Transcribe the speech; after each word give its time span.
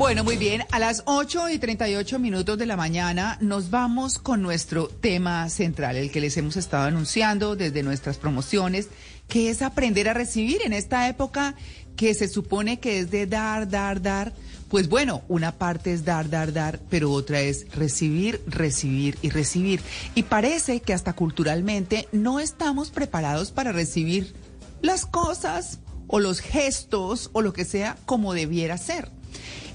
Bueno, 0.00 0.24
muy 0.24 0.38
bien. 0.38 0.64
A 0.72 0.78
las 0.78 1.02
8 1.04 1.50
y 1.50 1.58
38 1.58 2.18
minutos 2.18 2.56
de 2.56 2.64
la 2.64 2.74
mañana 2.74 3.36
nos 3.42 3.68
vamos 3.68 4.18
con 4.18 4.40
nuestro 4.40 4.88
tema 4.88 5.46
central, 5.50 5.96
el 5.96 6.10
que 6.10 6.22
les 6.22 6.38
hemos 6.38 6.56
estado 6.56 6.84
anunciando 6.84 7.54
desde 7.54 7.82
nuestras 7.82 8.16
promociones, 8.16 8.88
que 9.28 9.50
es 9.50 9.60
aprender 9.60 10.08
a 10.08 10.14
recibir 10.14 10.62
en 10.64 10.72
esta 10.72 11.06
época 11.06 11.54
que 11.96 12.14
se 12.14 12.28
supone 12.28 12.80
que 12.80 13.00
es 13.00 13.10
de 13.10 13.26
dar, 13.26 13.68
dar, 13.68 14.00
dar. 14.00 14.32
Pues 14.70 14.88
bueno, 14.88 15.20
una 15.28 15.52
parte 15.52 15.92
es 15.92 16.02
dar, 16.02 16.30
dar, 16.30 16.54
dar, 16.54 16.80
pero 16.88 17.12
otra 17.12 17.42
es 17.42 17.70
recibir, 17.72 18.40
recibir 18.46 19.18
y 19.20 19.28
recibir. 19.28 19.82
Y 20.14 20.22
parece 20.22 20.80
que 20.80 20.94
hasta 20.94 21.12
culturalmente 21.12 22.08
no 22.10 22.40
estamos 22.40 22.90
preparados 22.90 23.50
para 23.50 23.70
recibir 23.70 24.32
las 24.80 25.04
cosas 25.04 25.80
o 26.06 26.20
los 26.20 26.40
gestos 26.40 27.28
o 27.34 27.42
lo 27.42 27.52
que 27.52 27.66
sea 27.66 27.98
como 28.06 28.32
debiera 28.32 28.78
ser. 28.78 29.19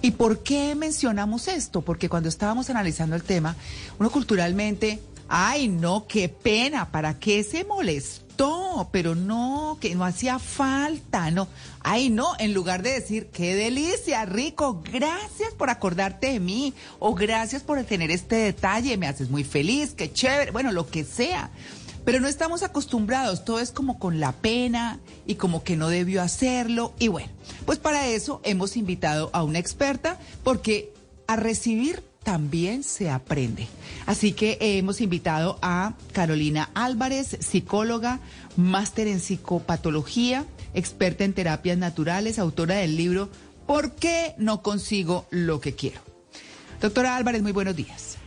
¿Y 0.02 0.12
por 0.12 0.44
qué 0.44 0.76
mencionamos 0.76 1.48
esto? 1.48 1.82
Porque 1.82 2.10
cuando 2.10 2.30
estábamos 2.30 2.70
analizando 2.70 3.16
el 3.16 3.24
tema, 3.24 3.56
uno 4.00 4.12
culturalmente, 4.12 5.00
ay, 5.28 5.68
no, 5.68 6.06
qué 6.08 6.30
pena, 6.30 6.92
¿para 6.92 7.20
qué 7.20 7.44
se 7.44 7.64
molestó? 7.64 8.90
Pero 8.92 9.16
no, 9.16 9.78
que 9.80 9.96
no 9.96 10.04
hacía 10.06 10.40
falta, 10.40 11.32
no. 11.32 11.48
Ay, 11.82 12.10
no, 12.10 12.34
en 12.38 12.54
lugar 12.54 12.84
de 12.84 12.92
decir, 12.92 13.28
qué 13.28 13.56
delicia, 13.56 14.26
rico, 14.26 14.84
gracias 14.92 15.54
por 15.58 15.70
acordarte 15.70 16.34
de 16.34 16.40
mí, 16.40 16.74
o 17.00 17.16
gracias 17.16 17.64
por 17.64 17.82
tener 17.84 18.12
este 18.12 18.36
detalle, 18.36 18.98
me 18.98 19.08
haces 19.08 19.30
muy 19.30 19.44
feliz, 19.44 19.94
qué 19.96 20.12
chévere, 20.12 20.52
bueno, 20.52 20.72
lo 20.72 20.88
que 20.88 21.04
sea. 21.04 21.50
Pero 22.06 22.20
no 22.20 22.28
estamos 22.28 22.64
acostumbrados, 22.64 23.44
todo 23.44 23.60
es 23.60 23.72
como 23.72 24.00
con 24.00 24.20
la 24.20 24.32
pena 24.32 25.00
y 25.26 25.36
como 25.36 25.64
que 25.64 25.76
no 25.76 25.90
debió 25.90 26.22
hacerlo. 26.22 26.94
Y 27.00 27.10
bueno, 27.10 27.30
pues 27.66 27.80
para 27.80 28.08
eso 28.08 28.42
hemos 28.44 28.78
invitado 28.78 29.30
a 29.34 29.44
una 29.44 29.60
experta 29.60 30.20
porque 30.44 30.94
a 31.28 31.36
recibir 31.36 32.04
también 32.24 32.84
se 32.84 33.10
aprende. 33.10 33.68
Así 34.06 34.34
que 34.34 34.58
hemos 34.62 35.02
invitado 35.02 35.60
a 35.62 35.94
Carolina 36.14 36.70
Álvarez, 36.74 37.38
psicóloga, 37.40 38.20
máster 38.56 39.08
en 39.08 39.20
psicopatología, 39.20 40.46
experta 40.74 41.24
en 41.24 41.34
terapias 41.34 41.78
naturales, 41.78 42.40
autora 42.40 42.76
del 42.76 42.96
libro 42.96 43.30
¿Por 43.66 43.94
qué 43.96 44.36
no 44.38 44.62
consigo 44.62 45.26
lo 45.32 45.60
que 45.60 45.74
quiero? 45.74 46.00
Doctora 46.82 47.16
Álvarez, 47.16 47.42
muy 47.42 47.52
buenos 47.52 47.76
días. 47.76 48.18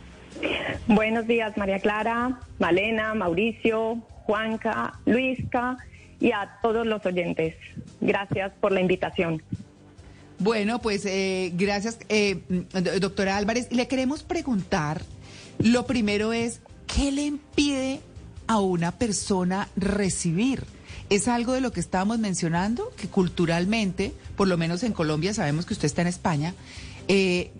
Buenos 0.89 1.27
días, 1.27 1.55
María 1.55 1.77
Clara, 1.77 2.39
Malena, 2.57 3.13
Mauricio, 3.13 3.99
Juanca, 4.23 4.99
Luisca 5.05 5.77
y 6.19 6.31
a 6.31 6.57
todos 6.63 6.87
los 6.87 7.05
oyentes. 7.05 7.53
Gracias 8.01 8.51
por 8.59 8.71
la 8.71 8.81
invitación. 8.81 9.43
Bueno, 10.39 10.81
pues 10.81 11.05
eh, 11.05 11.51
gracias, 11.53 11.99
eh, 12.09 12.39
doctora 12.99 13.37
Álvarez. 13.37 13.71
Le 13.71 13.87
queremos 13.87 14.23
preguntar, 14.23 15.03
lo 15.59 15.85
primero 15.85 16.33
es, 16.33 16.59
¿qué 16.87 17.11
le 17.11 17.21
impide 17.21 17.99
a 18.47 18.59
una 18.59 18.91
persona 18.91 19.69
recibir? 19.75 20.63
Es 21.11 21.27
algo 21.27 21.53
de 21.53 21.61
lo 21.61 21.71
que 21.71 21.81
estábamos 21.81 22.17
mencionando, 22.17 22.91
que 22.97 23.07
culturalmente, 23.07 24.11
por 24.35 24.47
lo 24.47 24.57
menos 24.57 24.81
en 24.81 24.93
Colombia, 24.93 25.35
sabemos 25.35 25.67
que 25.67 25.75
usted 25.75 25.85
está 25.85 26.01
en 26.01 26.07
España, 26.07 26.55
eh, 27.07 27.51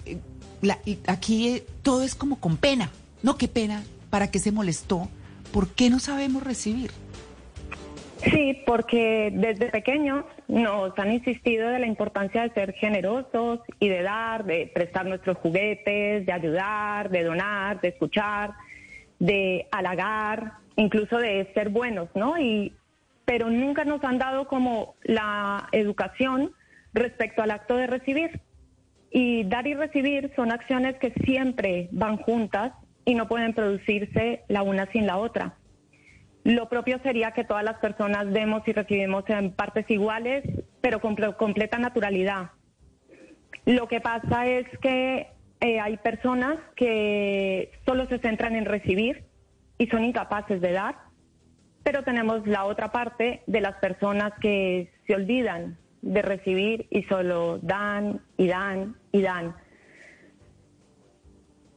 aquí 1.06 1.62
todo 1.84 2.02
es 2.02 2.16
como 2.16 2.40
con 2.40 2.58
pena. 2.58 2.90
No, 3.22 3.38
qué 3.38 3.48
pena, 3.48 3.84
¿para 4.10 4.32
qué 4.32 4.40
se 4.40 4.52
molestó? 4.52 5.10
¿Por 5.52 5.74
qué 5.74 5.90
no 5.90 6.00
sabemos 6.00 6.44
recibir? 6.44 6.92
Sí, 8.24 8.62
porque 8.66 9.32
desde 9.34 9.70
pequeños 9.70 10.26
nos 10.48 10.98
han 11.00 11.14
insistido 11.14 11.70
de 11.70 11.80
la 11.80 11.88
importancia 11.88 12.44
de 12.44 12.54
ser 12.54 12.74
generosos 12.74 13.60
y 13.80 13.88
de 13.88 14.02
dar, 14.02 14.44
de 14.46 14.70
prestar 14.74 15.06
nuestros 15.06 15.38
juguetes, 15.38 16.26
de 16.26 16.32
ayudar, 16.32 17.10
de 17.10 17.24
donar, 17.24 17.80
de 17.80 17.90
escuchar, 17.90 18.54
de 19.20 19.68
halagar, 19.72 20.54
incluso 20.76 21.18
de 21.18 21.50
ser 21.54 21.70
buenos, 21.70 22.10
¿no? 22.14 22.38
Y, 22.38 22.74
pero 23.24 23.50
nunca 23.50 23.86
nos 23.86 24.04
han 24.04 24.18
dado 24.18 24.48
como 24.48 24.96
la 25.04 25.70
educación 25.72 26.52
respecto 26.94 27.42
al 27.42 27.52
acto 27.52 27.76
de 27.76 27.88
recibir. 27.88 28.42
Y 29.12 29.44
dar 29.46 29.66
y 29.66 29.76
recibir 29.76 30.32
son 30.36 30.52
acciones 30.52 30.96
que 30.98 31.12
siempre 31.26 31.88
van 31.92 32.18
juntas 32.18 32.74
y 33.10 33.16
no 33.16 33.28
pueden 33.28 33.56
producirse 33.56 34.44
la 34.50 34.62
una 34.62 34.86
sin 34.92 35.08
la 35.08 35.18
otra. 35.18 35.56
Lo 36.44 36.70
propio 36.70 37.00
sería 37.02 37.32
que 37.32 37.44
todas 37.44 37.64
las 37.64 37.80
personas 37.80 38.32
demos 38.32 38.62
y 38.68 38.72
recibimos 38.72 39.24
en 39.30 39.52
partes 39.52 39.90
iguales, 39.90 40.44
pero 40.80 41.02
con 41.02 41.16
completa 41.16 41.80
naturalidad. 41.80 42.52
Lo 43.66 43.88
que 43.88 44.00
pasa 44.00 44.46
es 44.46 44.68
que 44.78 45.28
eh, 45.60 45.80
hay 45.80 45.98
personas 45.98 46.60
que 46.76 47.72
solo 47.84 48.06
se 48.06 48.20
centran 48.20 48.56
en 48.56 48.66
recibir 48.66 49.26
y 49.80 49.88
son 49.88 50.04
incapaces 50.04 50.62
de 50.62 50.72
dar, 50.72 50.96
pero 51.82 52.04
tenemos 52.04 52.46
la 52.46 52.66
otra 52.66 52.92
parte 52.92 53.42
de 53.48 53.62
las 53.62 53.78
personas 53.78 54.34
que 54.40 54.92
se 55.08 55.16
olvidan 55.16 55.80
de 56.04 56.22
recibir 56.22 56.86
y 56.92 57.02
solo 57.06 57.58
dan 57.58 58.22
y 58.38 58.46
dan 58.46 58.98
y 59.12 59.24
dan. 59.24 59.56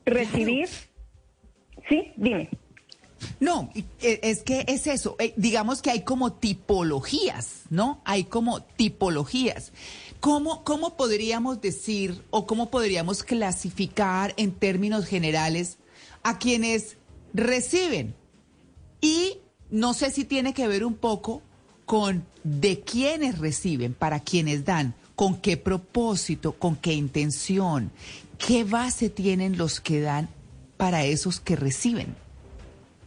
Recibir, 0.04 0.68
sí, 1.88 2.12
dime. 2.16 2.48
No, 3.40 3.70
e, 3.74 4.20
es 4.22 4.42
que 4.42 4.64
es 4.66 4.86
eso. 4.86 5.16
Eh, 5.18 5.32
digamos 5.36 5.82
que 5.82 5.90
hay 5.90 6.02
como 6.02 6.32
tipologías, 6.32 7.62
¿no? 7.70 8.00
Hay 8.04 8.24
como 8.24 8.62
tipologías. 8.62 9.72
¿Cómo, 10.20 10.64
¿Cómo 10.64 10.96
podríamos 10.96 11.60
decir 11.60 12.22
o 12.30 12.46
cómo 12.46 12.70
podríamos 12.70 13.22
clasificar 13.22 14.34
en 14.36 14.52
términos 14.52 15.06
generales 15.06 15.78
a 16.22 16.38
quienes 16.38 16.96
reciben? 17.34 18.14
Y 19.00 19.38
no 19.70 19.94
sé 19.94 20.10
si 20.10 20.24
tiene 20.24 20.54
que 20.54 20.68
ver 20.68 20.84
un 20.84 20.94
poco 20.94 21.42
con 21.86 22.24
de 22.44 22.80
quienes 22.80 23.38
reciben, 23.38 23.94
para 23.94 24.20
quienes 24.20 24.64
dan, 24.64 24.94
con 25.16 25.36
qué 25.40 25.56
propósito, 25.56 26.52
con 26.52 26.76
qué 26.76 26.92
intención, 26.92 27.90
qué 28.38 28.64
base 28.64 29.10
tienen 29.10 29.58
los 29.58 29.80
que 29.80 30.00
dan 30.00 30.28
para 30.82 31.04
esos 31.04 31.38
que 31.38 31.54
reciben. 31.54 32.16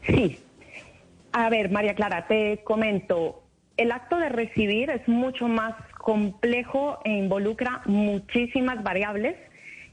Sí. 0.07 0.39
A 1.33 1.49
ver, 1.49 1.69
María 1.71 1.93
Clara, 1.93 2.25
te 2.25 2.63
comento, 2.63 3.43
el 3.75 3.91
acto 3.91 4.15
de 4.15 4.29
recibir 4.29 4.89
es 4.89 5.05
mucho 5.09 5.49
más 5.49 5.73
complejo 5.97 6.99
e 7.03 7.09
involucra 7.11 7.81
muchísimas 7.83 8.81
variables 8.81 9.35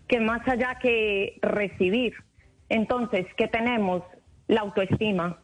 que 0.06 0.20
más 0.20 0.46
allá 0.46 0.78
que 0.80 1.40
recibir. 1.42 2.14
Entonces, 2.68 3.26
¿qué 3.36 3.48
tenemos? 3.48 4.04
La 4.46 4.60
autoestima. 4.60 5.40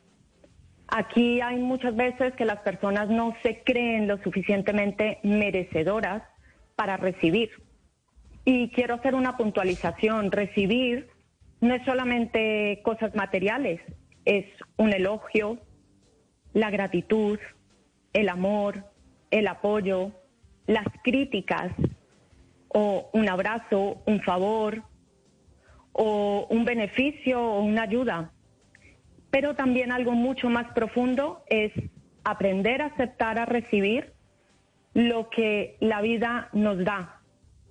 Aquí 0.87 1.41
hay 1.41 1.57
muchas 1.57 1.97
veces 1.97 2.35
que 2.35 2.45
las 2.45 2.61
personas 2.61 3.09
no 3.09 3.35
se 3.43 3.65
creen 3.65 4.07
lo 4.07 4.17
suficientemente 4.23 5.19
merecedoras 5.25 6.23
para 6.77 6.99
recibir. 6.99 7.51
Y 8.45 8.69
quiero 8.69 8.95
hacer 8.95 9.17
una 9.17 9.37
puntualización. 9.37 10.31
Recibir 10.31 11.18
no 11.61 11.75
es 11.75 11.85
solamente 11.85 12.81
cosas 12.85 13.15
materiales, 13.15 13.81
es 14.25 14.47
un 14.77 14.93
elogio, 14.93 15.59
la 16.53 16.71
gratitud, 16.71 17.39
el 18.13 18.29
amor, 18.29 18.85
el 19.31 19.47
apoyo, 19.47 20.13
las 20.67 20.87
críticas 21.03 21.73
o 22.69 23.11
un 23.13 23.29
abrazo, 23.29 24.03
un 24.07 24.21
favor 24.21 24.83
o 25.93 26.47
un 26.51 26.65
beneficio 26.65 27.41
o 27.41 27.63
una 27.63 27.83
ayuda. 27.83 28.33
Pero 29.31 29.55
también 29.55 29.93
algo 29.93 30.13
mucho 30.13 30.49
más 30.49 30.73
profundo 30.73 31.43
es 31.49 31.73
aprender 32.25 32.83
a 32.83 32.87
aceptar, 32.87 33.39
a 33.39 33.47
recibir 33.47 34.15
lo 34.95 35.29
que 35.31 35.77
la 35.81 36.01
vida 36.01 36.49
nos 36.53 36.85
da, 36.85 37.21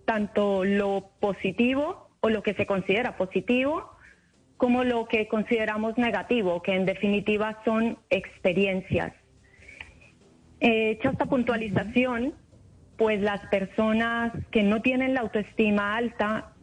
tanto 0.06 0.64
lo 0.64 1.12
positivo 1.20 2.07
o 2.28 2.30
lo 2.30 2.44
que 2.44 2.54
se 2.54 2.66
considera 2.66 3.18
positivo 3.18 3.92
como 4.58 4.84
lo 4.84 5.08
que 5.08 5.28
consideramos 5.28 5.98
negativo, 5.98 6.62
que 6.64 6.74
en 6.74 6.86
definitiva 6.86 7.62
son 7.64 8.00
experiencias. 8.10 9.14
He 10.60 10.92
hecho 10.92 11.10
esta 11.10 11.28
puntualización 11.28 12.34
pues 12.98 13.22
las 13.22 13.40
personas 13.48 14.34
que 14.52 14.64
no 14.64 14.82
tienen 14.82 15.14
la 15.14 15.22
autoestima 15.22 15.96
alta 15.96 16.54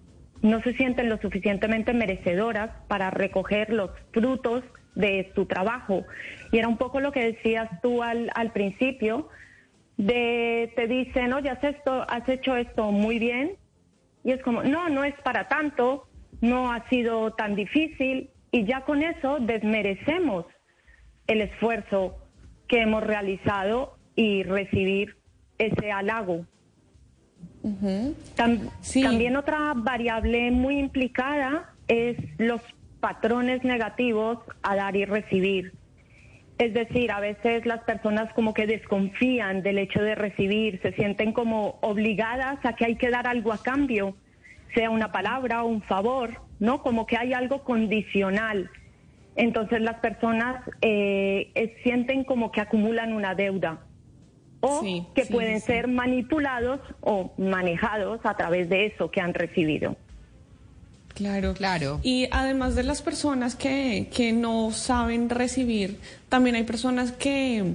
no 0.43 0.61
se 0.63 0.75
sienten 0.75 1.09
lo 1.09 1.19
suficientemente 1.19 1.95
merecedoras 1.95 2.71
para 2.89 3.11
recoger 3.11 3.73
los 3.73 3.91
frutos 4.13 4.65
de 4.95 5.31
su 5.35 5.47
trabajo. 5.47 6.05
Y 6.53 6.59
era 6.59 6.69
un 6.69 6.77
poco 6.77 7.01
lo 7.01 7.13
que 7.13 7.33
decías 7.33 7.71
tú 7.83 8.03
al, 8.03 8.31
al 8.35 8.53
principio, 8.53 9.29
de 9.97 10.73
te 10.75 10.89
dicen, 10.89 11.33
oye, 11.33 11.51
has, 11.51 11.63
esto, 11.63 12.05
has 12.09 12.29
hecho 12.29 12.57
esto 12.57 12.91
muy 12.91 13.19
bien, 13.19 13.53
y 14.25 14.33
es 14.33 14.43
como, 14.43 14.63
no, 14.63 14.89
no 14.89 15.05
es 15.05 15.15
para 15.23 15.49
tanto, 15.49 16.09
no 16.41 16.73
ha 16.73 16.89
sido 16.89 17.33
tan 17.35 17.55
difícil, 17.55 18.31
y 18.51 18.65
ya 18.65 18.81
con 18.85 19.03
eso 19.03 19.39
desmerecemos 19.39 20.47
el 21.27 21.43
esfuerzo 21.43 22.17
que 22.67 22.81
hemos 22.81 23.05
realizado 23.05 23.99
y 24.17 24.43
recibir 24.43 25.17
ese 25.59 25.93
halago. 25.93 26.47
También 28.37 29.37
otra 29.37 29.73
variable 29.75 30.51
muy 30.51 30.79
implicada 30.79 31.75
es 31.89 32.17
los 32.39 32.61
patrones 33.01 33.65
negativos 33.65 34.39
a 34.63 34.77
dar 34.77 34.97
y 34.97 35.05
recibir. 35.05 35.75
Es 36.59 36.73
decir, 36.73 37.11
a 37.11 37.19
veces 37.19 37.67
las 37.67 37.81
personas 37.81 38.33
como 38.35 38.55
que 38.55 38.67
desconfían 38.67 39.63
del 39.63 39.79
hecho 39.79 40.01
de 40.01 40.15
recibir, 40.15 40.81
se 40.83 40.93
sienten 40.93 41.33
como 41.33 41.79
obligadas 41.81 42.65
a 42.65 42.75
que 42.75 42.85
hay 42.85 42.97
que 42.97 43.11
dar 43.11 43.27
algo 43.27 43.53
a 43.53 43.59
cambio, 43.59 44.15
sea 44.75 44.91
una 44.91 45.11
palabra 45.11 45.65
o 45.65 45.67
un 45.67 45.83
favor, 45.83 46.41
¿no? 46.61 46.83
Como 46.83 47.07
que 47.07 47.17
hay 47.17 47.33
algo 47.33 47.65
condicional. 47.65 48.71
Entonces 49.37 49.81
las 49.81 49.99
personas 49.99 50.63
eh, 50.81 51.77
sienten 51.83 52.23
como 52.23 52.53
que 52.53 52.61
acumulan 52.61 53.13
una 53.13 53.35
deuda 53.35 53.81
o 54.61 54.83
que 55.15 55.27
pueden 55.27 55.61
ser 55.61 55.89
manipulados 55.89 56.81
o 57.01 57.33
manejados 57.37 58.21
a 58.25 58.37
través 58.37 58.69
de 58.69 58.87
eso 58.87 59.11
que 59.11 59.21
han 59.21 59.35
recibido. 59.35 59.97
Claro, 61.15 61.55
claro. 61.55 62.01
Y 62.03 62.27
además 62.31 62.75
de 62.75 62.83
las 62.83 63.01
personas 63.01 63.55
que, 63.55 64.11
que 64.13 64.33
no 64.33 64.73
saben 64.73 65.31
recibir, 65.31 65.99
también 66.29 66.57
hay 66.57 66.65
personas 66.65 67.13
que 67.13 67.75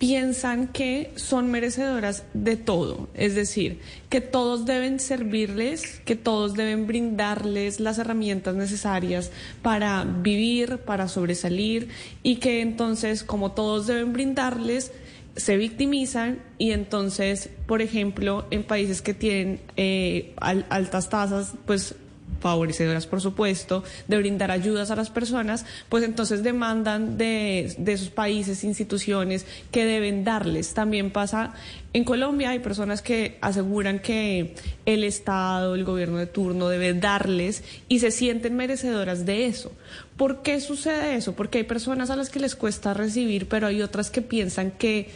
piensan 0.00 0.68
que 0.68 1.12
son 1.14 1.50
merecedoras 1.50 2.24
de 2.32 2.56
todo, 2.56 3.10
es 3.12 3.34
decir, 3.34 3.80
que 4.08 4.22
todos 4.22 4.64
deben 4.64 4.98
servirles, 4.98 6.00
que 6.06 6.16
todos 6.16 6.54
deben 6.54 6.86
brindarles 6.86 7.80
las 7.80 7.98
herramientas 7.98 8.54
necesarias 8.54 9.30
para 9.60 10.04
vivir, 10.04 10.78
para 10.78 11.06
sobresalir 11.06 11.88
y 12.22 12.36
que 12.36 12.62
entonces 12.62 13.22
como 13.22 13.52
todos 13.52 13.86
deben 13.86 14.14
brindarles, 14.14 14.90
se 15.36 15.58
victimizan 15.58 16.38
y 16.56 16.70
entonces, 16.70 17.50
por 17.66 17.82
ejemplo, 17.82 18.46
en 18.50 18.64
países 18.64 19.02
que 19.02 19.12
tienen 19.12 19.60
eh, 19.76 20.34
altas 20.40 21.10
tasas, 21.10 21.52
pues 21.66 21.94
favorecedoras, 22.40 23.06
por 23.06 23.20
supuesto, 23.20 23.84
de 24.08 24.18
brindar 24.18 24.50
ayudas 24.50 24.90
a 24.90 24.96
las 24.96 25.10
personas, 25.10 25.66
pues 25.88 26.04
entonces 26.04 26.42
demandan 26.42 27.16
de, 27.16 27.74
de 27.78 27.92
esos 27.92 28.08
países, 28.08 28.64
instituciones 28.64 29.46
que 29.70 29.84
deben 29.84 30.24
darles. 30.24 30.74
También 30.74 31.10
pasa 31.10 31.54
en 31.92 32.04
Colombia, 32.04 32.50
hay 32.50 32.60
personas 32.60 33.02
que 33.02 33.38
aseguran 33.40 33.98
que 33.98 34.54
el 34.86 35.02
Estado, 35.04 35.74
el 35.74 35.84
gobierno 35.84 36.18
de 36.18 36.26
turno 36.26 36.68
debe 36.68 36.94
darles 36.94 37.64
y 37.88 37.98
se 37.98 38.10
sienten 38.10 38.56
merecedoras 38.56 39.26
de 39.26 39.46
eso. 39.46 39.72
¿Por 40.16 40.42
qué 40.42 40.60
sucede 40.60 41.16
eso? 41.16 41.34
Porque 41.34 41.58
hay 41.58 41.64
personas 41.64 42.10
a 42.10 42.16
las 42.16 42.30
que 42.30 42.40
les 42.40 42.54
cuesta 42.54 42.94
recibir, 42.94 43.48
pero 43.48 43.66
hay 43.66 43.82
otras 43.82 44.10
que 44.10 44.22
piensan 44.22 44.70
que 44.70 45.10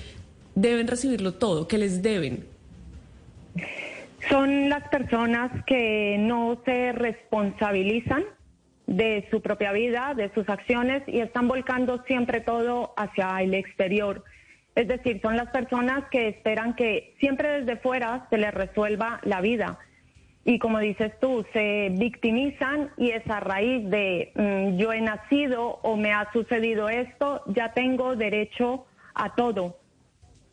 deben 0.54 0.88
recibirlo 0.88 1.34
todo, 1.34 1.68
que 1.68 1.78
les 1.78 2.02
deben. 2.02 2.53
Son 4.28 4.68
las 4.68 4.88
personas 4.88 5.50
que 5.66 6.16
no 6.18 6.60
se 6.64 6.92
responsabilizan 6.92 8.24
de 8.86 9.26
su 9.30 9.40
propia 9.40 9.72
vida, 9.72 10.14
de 10.14 10.32
sus 10.34 10.48
acciones 10.48 11.02
y 11.06 11.20
están 11.20 11.48
volcando 11.48 12.02
siempre 12.04 12.40
todo 12.40 12.94
hacia 12.96 13.40
el 13.42 13.54
exterior. 13.54 14.24
Es 14.74 14.88
decir, 14.88 15.20
son 15.22 15.36
las 15.36 15.50
personas 15.50 16.04
que 16.10 16.28
esperan 16.28 16.74
que 16.74 17.14
siempre 17.20 17.60
desde 17.60 17.76
fuera 17.76 18.26
se 18.30 18.38
les 18.38 18.52
resuelva 18.52 19.20
la 19.22 19.40
vida. 19.40 19.78
Y 20.44 20.58
como 20.58 20.78
dices 20.78 21.12
tú, 21.20 21.46
se 21.52 21.88
victimizan 21.92 22.90
y 22.98 23.10
es 23.10 23.28
a 23.30 23.40
raíz 23.40 23.88
de 23.88 24.32
mm, 24.34 24.76
yo 24.76 24.92
he 24.92 25.00
nacido 25.00 25.78
o 25.82 25.96
me 25.96 26.12
ha 26.12 26.30
sucedido 26.32 26.88
esto, 26.88 27.42
ya 27.46 27.72
tengo 27.72 28.14
derecho 28.14 28.84
a 29.14 29.34
todo. 29.34 29.78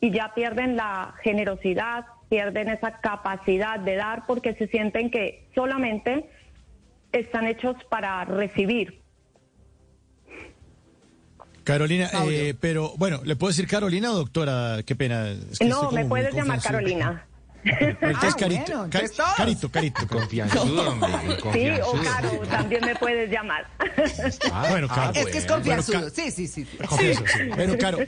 Y 0.00 0.10
ya 0.10 0.32
pierden 0.34 0.76
la 0.76 1.14
generosidad, 1.22 2.06
pierden 2.32 2.70
esa 2.70 2.92
capacidad 2.92 3.78
de 3.78 3.94
dar 3.94 4.24
porque 4.26 4.54
se 4.54 4.66
sienten 4.68 5.10
que 5.10 5.46
solamente 5.54 6.30
están 7.12 7.46
hechos 7.46 7.76
para 7.90 8.24
recibir. 8.24 9.02
Carolina, 11.62 12.08
eh, 12.30 12.54
pero 12.58 12.94
bueno, 12.96 13.20
¿le 13.22 13.36
puedo 13.36 13.50
decir 13.50 13.68
Carolina 13.68 14.12
o 14.12 14.14
doctora? 14.14 14.78
Qué 14.86 14.96
pena. 14.96 15.34
no, 15.60 15.90
me 15.90 16.06
puedes 16.06 16.34
llamar 16.34 16.62
Carolina. 16.62 17.26
Entonces, 17.64 18.32
ah, 18.32 18.36
Carito, 18.38 18.88
Carito, 19.36 19.70
Carito, 19.70 20.08
Confianza. 20.08 20.58
Sí, 21.52 21.68
o 21.84 21.92
Caro, 22.02 22.30
también 22.50 22.82
me 22.82 22.96
puedes 22.96 23.30
llamar. 23.30 23.66
Ah, 24.50 24.68
bueno, 24.70 24.88
Caro. 24.88 25.12
es 25.14 25.26
que 25.26 25.36
es 25.36 25.46
confianzudo, 25.46 26.08
sí, 26.08 26.30
sí, 26.30 26.48
sí. 26.48 26.64
sí. 26.64 27.12
Pero, 27.54 27.76
Caro, 27.76 27.98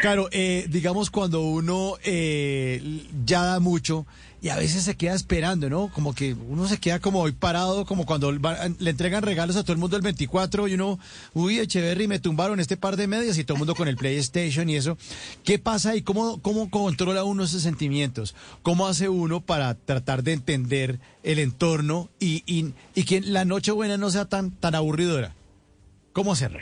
Claro, 0.00 0.28
eh, 0.32 0.66
digamos 0.70 1.10
cuando 1.10 1.42
uno 1.42 1.96
eh, 2.04 3.04
ya 3.26 3.42
da 3.42 3.60
mucho 3.60 4.06
y 4.40 4.48
a 4.48 4.56
veces 4.56 4.84
se 4.84 4.96
queda 4.96 5.14
esperando, 5.14 5.68
¿no? 5.68 5.90
Como 5.92 6.14
que 6.14 6.32
uno 6.32 6.66
se 6.66 6.78
queda 6.78 7.00
como 7.00 7.20
hoy 7.20 7.32
parado, 7.32 7.84
como 7.84 8.06
cuando 8.06 8.32
le 8.32 8.90
entregan 8.90 9.22
regalos 9.22 9.56
a 9.56 9.62
todo 9.62 9.74
el 9.74 9.78
mundo 9.78 9.96
el 9.96 10.02
24 10.02 10.68
y 10.68 10.74
uno, 10.74 10.98
uy, 11.34 11.58
Echeverry, 11.58 12.08
me 12.08 12.18
tumbaron 12.18 12.60
este 12.60 12.78
par 12.78 12.96
de 12.96 13.06
medias 13.06 13.36
y 13.36 13.44
todo 13.44 13.56
el 13.56 13.58
mundo 13.58 13.74
con 13.74 13.88
el 13.88 13.96
PlayStation 13.96 14.70
y 14.70 14.76
eso. 14.76 14.96
¿Qué 15.44 15.58
pasa 15.58 15.94
y 15.94 16.00
cómo, 16.00 16.40
cómo 16.40 16.70
controla 16.70 17.24
uno 17.24 17.44
esos 17.44 17.60
sentimientos? 17.60 18.34
¿Cómo 18.62 18.86
hace 18.86 19.10
uno 19.10 19.42
para 19.42 19.74
tratar 19.74 20.22
de 20.22 20.32
entender 20.32 20.98
el 21.22 21.38
entorno 21.38 22.08
y, 22.18 22.42
y, 22.46 22.72
y 22.94 23.04
que 23.04 23.20
la 23.20 23.44
noche 23.44 23.72
buena 23.72 23.98
no 23.98 24.08
sea 24.08 24.24
tan, 24.24 24.50
tan 24.52 24.74
aburridora? 24.74 25.34
¿Cómo 26.14 26.32
hacerlo? 26.32 26.58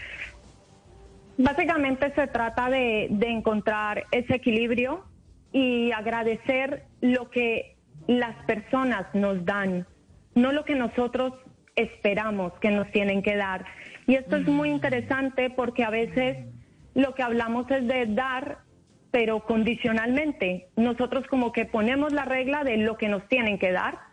Básicamente 1.38 2.12
se 2.16 2.26
trata 2.26 2.68
de, 2.68 3.04
encontrar 3.20 4.04
ese 4.10 4.34
equilibrio 4.34 5.04
y 5.52 5.92
agradecer 5.92 6.82
lo 7.00 7.30
que 7.30 7.76
las 8.08 8.34
personas 8.46 9.06
nos 9.14 9.44
dan, 9.44 9.86
no 10.34 10.50
lo 10.50 10.64
que 10.64 10.74
nosotros 10.74 11.32
esperamos 11.76 12.52
que 12.60 12.72
nos 12.72 12.90
tienen 12.90 13.22
que 13.22 13.36
dar. 13.36 13.64
Y 14.08 14.16
esto 14.16 14.36
es 14.36 14.48
muy 14.48 14.68
interesante 14.68 15.48
porque 15.48 15.84
a 15.84 15.90
veces 15.90 16.38
lo 16.94 17.14
que 17.14 17.22
hablamos 17.22 17.70
es 17.70 17.86
de 17.86 18.06
dar, 18.06 18.58
pero 19.12 19.44
condicionalmente. 19.44 20.66
Nosotros 20.74 21.24
como 21.28 21.52
que 21.52 21.66
ponemos 21.66 22.12
la 22.12 22.24
regla 22.24 22.64
de 22.64 22.78
lo 22.78 22.96
que 22.96 23.08
nos 23.08 23.26
tienen 23.28 23.60
que 23.60 23.70
dar 23.70 24.08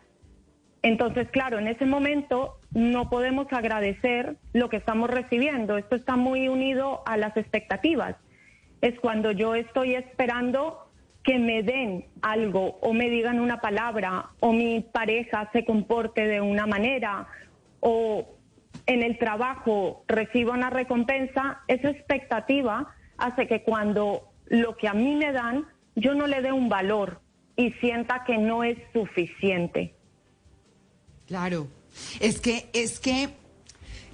entonces, 0.86 1.28
claro, 1.32 1.58
en 1.58 1.66
ese 1.66 1.84
momento 1.84 2.60
no 2.76 3.08
podemos 3.08 3.50
agradecer 3.52 4.36
lo 4.52 4.68
que 4.68 4.76
estamos 4.76 5.08
recibiendo. 5.08 5.78
Esto 5.78 5.96
está 5.96 6.16
muy 6.16 6.48
unido 6.48 7.02
a 7.06 7.16
las 7.16 7.34
expectativas. 7.38 8.16
Es 8.82 9.00
cuando 9.00 9.30
yo 9.32 9.54
estoy 9.54 9.94
esperando 9.94 10.86
que 11.24 11.38
me 11.38 11.62
den 11.62 12.04
algo 12.20 12.78
o 12.82 12.92
me 12.92 13.08
digan 13.08 13.40
una 13.40 13.62
palabra 13.62 14.26
o 14.40 14.52
mi 14.52 14.80
pareja 14.80 15.48
se 15.54 15.64
comporte 15.64 16.26
de 16.26 16.42
una 16.42 16.66
manera 16.66 17.26
o 17.80 18.36
en 18.84 19.02
el 19.02 19.16
trabajo 19.16 20.04
reciba 20.06 20.52
una 20.52 20.68
recompensa, 20.68 21.62
esa 21.68 21.88
expectativa 21.88 22.94
hace 23.16 23.46
que 23.46 23.62
cuando 23.62 24.28
lo 24.48 24.76
que 24.76 24.86
a 24.86 24.92
mí 24.92 25.16
me 25.16 25.32
dan, 25.32 25.64
yo 25.94 26.14
no 26.14 26.26
le 26.26 26.42
dé 26.42 26.52
un 26.52 26.68
valor 26.68 27.22
y 27.56 27.72
sienta 27.80 28.24
que 28.24 28.36
no 28.36 28.64
es 28.64 28.76
suficiente. 28.92 29.94
Claro. 31.26 31.68
Es 32.20 32.40
que, 32.40 32.68
es 32.72 32.98
que 33.00 33.30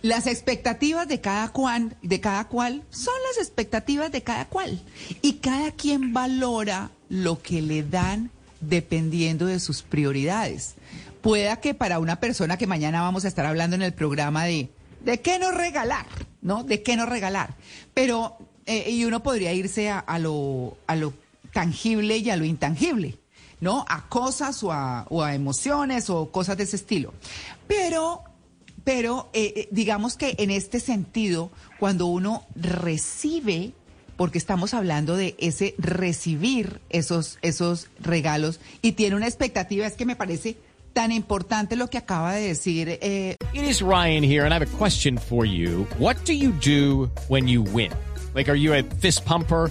las 0.03 0.27
expectativas 0.27 1.07
de 1.09 1.21
cada 1.21 1.49
cual, 1.51 1.97
de 2.03 2.21
cada 2.21 2.49
cual 2.49 2.83
son 2.91 3.15
las 3.29 3.39
expectativas 3.39 4.11
de 4.11 4.23
cada 4.23 4.49
cual. 4.49 4.83
Y 5.23 5.35
cada 5.35 5.73
quien 5.73 6.13
valora 6.13 6.91
lo 7.09 7.41
que 7.43 7.63
le 7.63 7.83
dan 7.83 8.31
dependiendo 8.61 9.47
de 9.47 9.61
sus 9.61 9.83
prioridades. 9.83 10.75
Pueda 11.21 11.61
que 11.61 11.75
para 11.75 11.99
una 11.99 12.19
persona 12.19 12.57
que 12.57 12.67
mañana 12.67 13.03
vamos 13.03 13.25
a 13.25 13.29
estar 13.29 13.47
hablando 13.47 13.77
en 13.77 13.83
el 13.83 13.93
programa 13.93 14.45
de 14.45 14.71
de 15.05 15.21
qué 15.21 15.39
no 15.39 15.51
regalar, 15.51 16.07
¿no? 16.41 16.65
De 16.65 16.83
qué 16.83 16.97
no 16.97 17.07
regalar. 17.07 17.55
Pero, 17.95 18.39
eh, 18.67 18.91
y 18.91 19.05
uno 19.05 19.23
podría 19.23 19.53
irse 19.53 19.91
a, 19.91 20.19
lo, 20.19 20.77
a 20.87 20.97
lo 20.97 21.13
tangible 21.53 22.19
y 22.19 22.31
a 22.31 22.37
lo 22.37 22.45
intangible. 22.45 23.19
¿No? 23.63 23.87
A 23.89 24.09
cosas 24.09 24.63
o 24.65 24.73
a, 24.73 25.35
emociones 25.35 26.11
o 26.11 26.31
cosas 26.31 26.57
de 26.57 26.65
ese 26.65 26.77
estilo. 26.77 27.15
Pero, 27.69 28.25
pero 28.83 29.31
eh, 29.33 29.53
eh, 29.57 29.69
digamos 29.71 30.17
que 30.17 30.35
en 30.39 30.51
este 30.51 30.81
sentido, 30.81 31.53
cuando 31.79 32.07
uno 32.07 32.45
recibe, 32.57 33.73
porque 34.17 34.37
estamos 34.37 34.75
hablando 34.75 35.17
de 35.17 35.37
ese 35.39 35.77
recibir 35.79 36.81
esos, 36.91 37.39
esos 37.41 37.89
regalos 38.01 38.59
y 38.83 38.93
tiene 38.93 39.15
una 39.15 39.29
expectativa, 39.29 39.87
es 39.87 39.95
que 39.95 40.07
me 40.07 40.17
parece 40.17 40.57
tan 40.93 41.13
importante 41.13 41.77
lo 41.77 41.89
que 41.89 41.99
acaba 41.99 42.35
de 42.35 42.49
decir. 42.49 42.99
Eh... 43.01 43.37
It 43.55 43.63
is 43.63 43.81
Ryan 43.81 44.25
here 44.25 44.45
and 44.45 44.53
I 44.53 44.57
have 44.57 44.69
a 44.69 44.77
question 44.77 45.17
for 45.17 45.47
you. 45.47 45.87
What 46.01 46.17
do 46.25 46.33
you 46.33 46.51
do 46.51 47.11
when 47.29 47.47
you 47.47 47.63
win? 47.63 47.93
Like, 48.35 48.51
are 48.51 48.59
you 48.59 48.75
a 48.75 48.83
fist 48.83 49.25
pumper? 49.25 49.71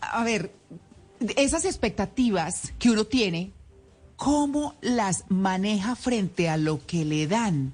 a 0.00 0.24
ver, 0.24 0.52
esas 1.36 1.64
expectativas 1.64 2.72
que 2.78 2.90
uno 2.90 3.04
tiene, 3.04 3.52
¿cómo 4.16 4.74
las 4.80 5.24
maneja 5.28 5.96
frente 5.96 6.48
a 6.48 6.56
lo 6.56 6.84
que 6.86 7.04
le 7.04 7.26
dan? 7.26 7.72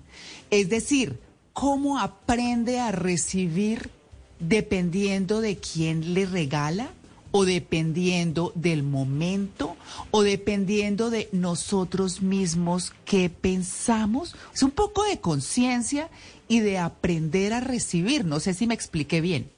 Es 0.50 0.68
decir, 0.68 1.18
¿cómo 1.52 1.98
aprende 1.98 2.80
a 2.80 2.92
recibir 2.92 3.90
dependiendo 4.38 5.40
de 5.40 5.56
quién 5.56 6.14
le 6.14 6.26
regala? 6.26 6.90
o 7.30 7.44
dependiendo 7.44 8.52
del 8.54 8.82
momento 8.82 9.76
o 10.10 10.22
dependiendo 10.22 11.10
de 11.10 11.28
nosotros 11.32 12.22
mismos 12.22 12.92
qué 13.04 13.28
pensamos. 13.28 14.34
Es 14.54 14.62
un 14.62 14.70
poco 14.70 15.04
de 15.04 15.20
conciencia 15.20 16.08
y 16.48 16.60
de 16.60 16.78
aprender 16.78 17.52
a 17.52 17.60
recibir. 17.60 18.24
No 18.24 18.40
sé 18.40 18.54
si 18.54 18.66
me 18.66 18.74
expliqué 18.74 19.20
bien. 19.20 19.50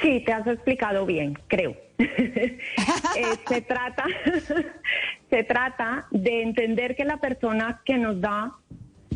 Sí, 0.00 0.20
te 0.20 0.32
has 0.32 0.46
explicado 0.46 1.06
bien, 1.06 1.38
creo. 1.48 1.76
Eh, 3.16 3.24
se 3.48 3.62
trata, 3.62 4.04
se 5.30 5.44
trata 5.44 6.06
de 6.10 6.42
entender 6.42 6.94
que 6.94 7.06
la 7.06 7.16
persona 7.16 7.80
que 7.86 7.96
nos 7.96 8.20
da, 8.20 8.52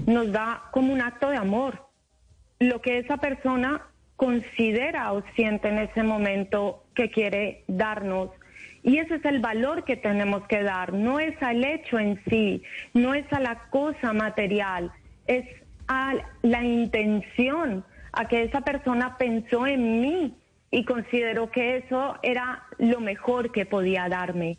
nos 0.06 0.32
da 0.32 0.62
como 0.72 0.94
un 0.94 1.02
acto 1.02 1.28
de 1.28 1.36
amor. 1.36 1.86
Lo 2.58 2.80
que 2.80 2.96
esa 2.96 3.18
persona 3.18 3.82
considera 4.16 5.12
o 5.12 5.22
siente 5.34 5.68
en 5.68 5.78
ese 5.78 6.02
momento 6.02 6.84
que 6.94 7.10
quiere 7.10 7.64
darnos. 7.68 8.30
Y 8.82 8.96
ese 8.96 9.16
es 9.16 9.24
el 9.26 9.40
valor 9.40 9.84
que 9.84 9.96
tenemos 9.96 10.46
que 10.46 10.62
dar. 10.62 10.94
No 10.94 11.20
es 11.20 11.34
al 11.42 11.62
hecho 11.62 11.98
en 11.98 12.18
sí, 12.30 12.62
no 12.94 13.12
es 13.14 13.30
a 13.32 13.40
la 13.40 13.68
cosa 13.68 14.14
material, 14.14 14.90
es 15.26 15.44
a 15.88 16.14
la 16.40 16.64
intención, 16.64 17.84
a 18.12 18.26
que 18.28 18.44
esa 18.44 18.62
persona 18.62 19.18
pensó 19.18 19.66
en 19.66 20.00
mí 20.00 20.39
y 20.70 20.84
consideró 20.84 21.50
que 21.50 21.78
eso 21.78 22.16
era 22.22 22.64
lo 22.78 23.00
mejor 23.00 23.52
que 23.52 23.66
podía 23.66 24.08
darme. 24.08 24.58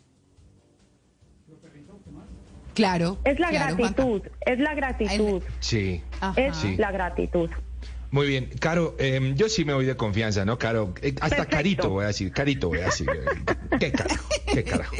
Claro. 2.74 3.18
Es 3.24 3.38
la 3.38 3.50
gratitud, 3.50 4.22
es 4.46 4.58
la 4.58 4.74
gratitud. 4.74 5.42
Sí. 5.60 6.02
Es 6.36 6.78
la 6.78 6.90
gratitud. 6.90 7.50
Muy 8.10 8.26
bien, 8.26 8.50
Caro, 8.60 8.94
em, 8.98 9.34
yo 9.36 9.48
sí 9.48 9.64
me 9.64 9.72
voy 9.72 9.86
de 9.86 9.96
confianza, 9.96 10.44
¿no, 10.44 10.58
Caro? 10.58 10.94
Eh, 11.00 11.14
hasta 11.22 11.46
Carito 11.46 11.88
voy 11.88 12.04
a 12.04 12.08
decir, 12.08 12.30
Carito 12.30 12.68
voy 12.68 12.80
a 12.80 12.84
decir. 12.84 13.08
¿Qué 13.80 13.90
carajo? 13.90 14.28
¿Qué 14.52 14.64
carajo? 14.64 14.94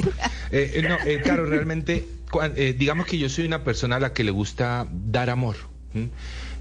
Eh, 0.51 0.73
eh, 0.77 0.83
no, 0.83 0.97
Caro, 1.23 1.45
realmente, 1.45 2.07
digamos 2.79 3.07
que 3.07 3.19
yo 3.19 3.29
soy 3.29 3.45
una 3.45 3.65
persona 3.65 3.97
a 3.97 4.01
la 4.01 4.15
que 4.15 4.25
le 4.25 4.31
gusta 4.31 4.87
dar 4.91 5.29
amor. 5.29 5.57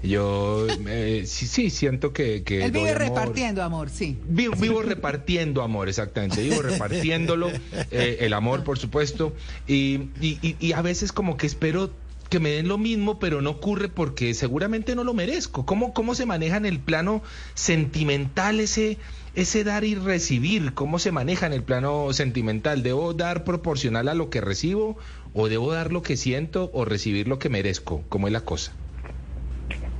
Yo 0.02 0.66
eh, 0.88 1.24
sí, 1.26 1.46
sí, 1.46 1.70
siento 1.70 2.12
que... 2.12 2.42
que 2.42 2.64
Él 2.64 2.72
vive 2.72 2.94
repartiendo 2.94 3.62
amor, 3.62 3.90
sí. 3.90 4.18
Vivo, 4.26 4.82
repartiendo 4.82 5.62
amor, 5.62 5.88
exactamente. 5.88 6.42
Vivo 6.42 6.62
repartiéndolo, 6.62 7.50
eh, 7.90 8.18
el 8.20 8.32
amor, 8.32 8.64
por 8.64 8.78
supuesto. 8.78 9.34
Y, 9.66 10.08
y, 10.20 10.56
y 10.58 10.72
a 10.72 10.82
veces 10.82 11.12
como 11.12 11.36
que 11.36 11.46
espero 11.46 11.90
que 12.32 12.40
me 12.40 12.52
den 12.52 12.66
lo 12.66 12.78
mismo, 12.78 13.18
pero 13.18 13.42
no 13.42 13.50
ocurre 13.50 13.90
porque 13.90 14.32
seguramente 14.32 14.94
no 14.94 15.04
lo 15.04 15.12
merezco. 15.12 15.66
¿Cómo, 15.66 15.92
cómo 15.92 16.14
se 16.14 16.24
maneja 16.24 16.56
en 16.56 16.64
el 16.64 16.80
plano 16.80 17.22
sentimental 17.52 18.58
ese, 18.58 18.96
ese 19.34 19.64
dar 19.64 19.84
y 19.84 19.96
recibir? 19.96 20.72
¿Cómo 20.72 20.98
se 20.98 21.12
maneja 21.12 21.44
en 21.44 21.52
el 21.52 21.62
plano 21.62 22.10
sentimental? 22.14 22.82
¿Debo 22.82 23.12
dar 23.12 23.44
proporcional 23.44 24.08
a 24.08 24.14
lo 24.14 24.30
que 24.30 24.40
recibo 24.40 24.96
o 25.34 25.50
debo 25.50 25.72
dar 25.72 25.92
lo 25.92 26.00
que 26.00 26.16
siento 26.16 26.70
o 26.72 26.86
recibir 26.86 27.28
lo 27.28 27.38
que 27.38 27.50
merezco? 27.50 28.02
¿Cómo 28.08 28.28
es 28.28 28.32
la 28.32 28.40
cosa? 28.40 28.72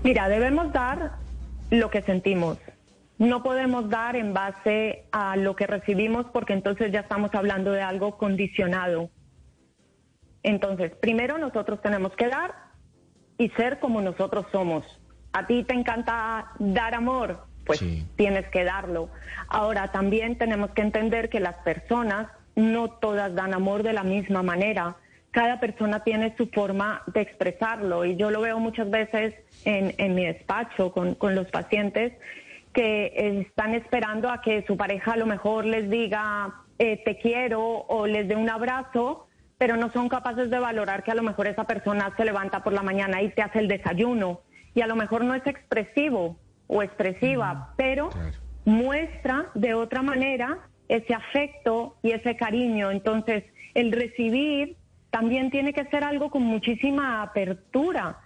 Mira, 0.03 0.29
debemos 0.29 0.73
dar 0.73 1.13
lo 1.71 1.91
que 1.91 2.03
sentimos. 2.03 2.59
No 3.19 3.43
podemos 3.45 3.89
dar 3.89 4.17
en 4.17 4.35
base 4.35 5.05
a 5.13 5.37
lo 5.37 5.55
que 5.55 5.69
recibimos 5.69 6.27
porque 6.33 6.55
entonces 6.55 6.91
ya 6.91 7.01
estamos 7.01 7.33
hablando 7.35 7.71
de 7.71 7.83
algo 7.83 8.19
condicionado. 8.19 9.11
Entonces, 10.43 10.93
primero 10.97 11.39
nosotros 11.39 11.81
tenemos 11.81 12.13
que 12.17 12.27
dar 12.27 12.53
y 13.39 13.49
ser 13.51 13.79
como 13.79 14.01
nosotros 14.01 14.47
somos. 14.51 14.85
A 15.33 15.47
ti 15.47 15.63
te 15.63 15.75
encanta 15.75 16.51
dar 16.59 16.95
amor, 16.95 17.47
pues 17.65 17.85
tienes 18.17 18.49
que 18.49 18.65
darlo. 18.65 19.09
Ahora, 19.47 19.93
también 19.93 20.37
tenemos 20.37 20.73
que 20.73 20.83
entender 20.83 21.29
que 21.29 21.39
las 21.39 21.57
personas 21.59 22.27
no 22.57 22.91
todas 22.91 23.35
dan 23.37 23.55
amor 23.55 23.85
de 23.85 23.93
la 23.93 24.03
misma 24.03 24.43
manera 24.43 24.97
cada 25.33 25.59
persona 25.61 26.05
tiene 26.05 26.35
su 26.37 26.47
forma 26.49 27.03
de 27.07 27.23
expresarlo. 27.23 28.05
Y 28.05 28.17
yo 28.17 28.31
lo 28.31 28.43
veo 28.43 28.61
muchas 28.61 28.89
veces 28.91 29.35
en, 29.65 30.15
mi 30.15 30.27
despacho 30.27 30.93
con, 30.93 31.17
los 31.35 31.51
pacientes 31.51 32.13
que 32.73 33.13
están 33.41 33.75
esperando 33.75 34.31
a 34.31 34.41
que 34.43 34.65
su 34.67 34.77
pareja 34.77 35.13
a 35.13 35.17
lo 35.17 35.27
mejor 35.27 35.65
les 35.65 35.91
diga 35.91 36.55
eh, 36.79 37.03
te 37.05 37.19
quiero 37.19 37.63
o 37.63 38.07
les 38.07 38.29
dé 38.29 38.37
un 38.37 38.49
abrazo, 38.49 39.27
pero 39.57 39.77
no 39.77 39.91
son 39.91 40.09
capaces 40.09 40.51
de 40.51 40.59
valorar 40.59 41.03
que 41.03 41.11
a 41.11 41.15
lo 41.15 41.23
mejor 41.23 41.47
esa 41.47 41.65
persona 41.65 42.13
se 42.17 42.25
levanta 42.25 42.63
por 42.63 42.75
la 42.75 42.83
mañana 42.83 43.23
y 43.23 43.31
te 43.31 43.43
hace 43.43 43.59
el 43.59 43.69
desayuno. 43.69 44.41
Y 44.75 44.83
a 44.83 44.87
lo 44.87 44.97
mejor 44.97 45.25
no 45.25 45.35
es 45.35 45.47
expresivo 45.47 46.37
o 46.67 46.83
expresiva, 46.83 47.73
pero 47.77 48.11
muestra 48.65 49.47
de 49.55 49.75
otra 49.75 50.03
manera 50.03 50.59
ese 50.89 51.15
afecto 51.15 51.97
y 52.03 52.11
ese 52.11 52.37
cariño. 52.37 52.91
Entonces, 52.91 53.45
el 53.75 53.93
recibir 53.93 54.77
también 55.13 55.51
tiene 55.51 55.75
que 55.75 55.85
ser 55.85 56.05
algo 56.05 56.31
con 56.31 56.43
muchísima 56.43 57.23
apertura, 57.23 58.19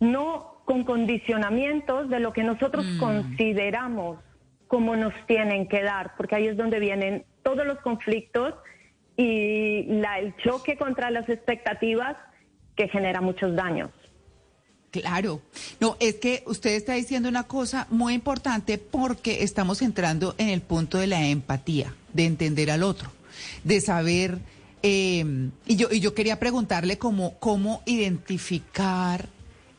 no 0.00 0.62
con 0.66 0.84
condicionamientos 0.84 2.10
de 2.10 2.20
lo 2.20 2.34
que 2.34 2.44
nosotros 2.44 2.84
mm. 2.84 2.98
consideramos 2.98 4.18
como 4.68 4.94
nos 4.96 5.14
tienen 5.26 5.66
que 5.66 5.82
dar, 5.82 6.14
porque 6.16 6.36
ahí 6.36 6.46
es 6.46 6.58
donde 6.58 6.78
vienen 6.78 7.24
todos 7.42 7.66
los 7.66 7.78
conflictos 7.78 8.54
y 9.16 9.84
la, 9.84 10.18
el 10.18 10.36
choque 10.36 10.76
contra 10.76 11.10
las 11.10 11.28
expectativas 11.28 12.16
que 12.76 12.86
genera 12.88 13.22
muchos 13.22 13.56
daños. 13.56 13.90
Claro, 14.90 15.40
no, 15.80 15.96
es 16.00 16.16
que 16.16 16.42
usted 16.46 16.74
está 16.74 16.94
diciendo 16.94 17.30
una 17.30 17.44
cosa 17.44 17.86
muy 17.90 18.12
importante 18.12 18.76
porque 18.76 19.42
estamos 19.42 19.80
entrando 19.80 20.34
en 20.36 20.50
el 20.50 20.60
punto 20.60 20.98
de 20.98 21.06
la 21.06 21.26
empatía, 21.26 21.94
de 22.12 22.26
entender 22.26 22.70
al 22.70 22.82
otro, 22.82 23.10
de 23.64 23.80
saber 23.80 24.38
eh, 24.82 25.50
y, 25.66 25.76
yo, 25.76 25.88
y 25.90 26.00
yo 26.00 26.14
quería 26.14 26.38
preguntarle 26.38 26.98
cómo, 26.98 27.38
cómo 27.38 27.82
identificar 27.86 29.28